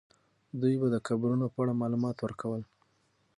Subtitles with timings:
[0.61, 2.67] دوی به د قبرونو په اړه معلومات ورکولې.